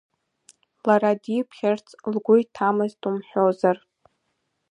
Лара 0.87 1.11
диԥхьарц 1.21 1.87
лгәы 2.13 2.35
иҭамызт 2.43 3.01
умҳәозар. 3.09 3.77